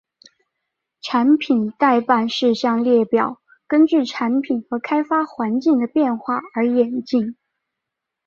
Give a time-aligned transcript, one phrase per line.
[1.03, 7.35] 产品待办事项列表根据产品和开发环境的变化而演进。